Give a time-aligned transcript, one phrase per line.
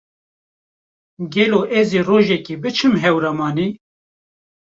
[1.33, 3.67] Gelo ez ê rojekê biçim Hewramanê.